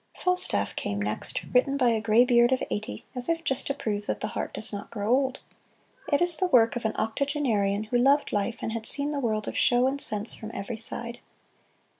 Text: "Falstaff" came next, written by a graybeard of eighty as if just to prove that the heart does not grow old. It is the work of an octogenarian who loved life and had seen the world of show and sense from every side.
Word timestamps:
"Falstaff" 0.17 0.75
came 0.75 0.99
next, 0.99 1.43
written 1.53 1.77
by 1.77 1.89
a 1.89 2.01
graybeard 2.01 2.51
of 2.51 2.63
eighty 2.71 3.05
as 3.13 3.29
if 3.29 3.43
just 3.43 3.67
to 3.67 3.73
prove 3.75 4.07
that 4.07 4.19
the 4.19 4.29
heart 4.29 4.51
does 4.51 4.73
not 4.73 4.89
grow 4.89 5.13
old. 5.15 5.41
It 6.11 6.23
is 6.23 6.37
the 6.37 6.47
work 6.47 6.75
of 6.75 6.85
an 6.85 6.95
octogenarian 6.95 7.83
who 7.83 7.99
loved 7.99 8.33
life 8.33 8.63
and 8.63 8.71
had 8.71 8.87
seen 8.87 9.11
the 9.11 9.19
world 9.19 9.47
of 9.47 9.55
show 9.55 9.85
and 9.85 10.01
sense 10.01 10.33
from 10.33 10.49
every 10.55 10.77
side. 10.77 11.19